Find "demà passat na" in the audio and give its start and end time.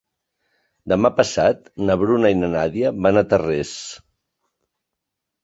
0.93-1.97